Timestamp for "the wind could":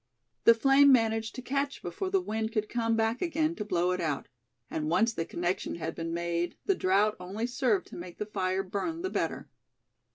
2.09-2.67